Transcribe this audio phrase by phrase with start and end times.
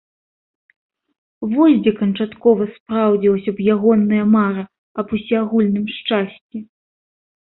[1.51, 4.63] Вось дзе канчаткова спраўдзілася б ягоная мара
[5.03, 6.57] аб усеагульным шчасці!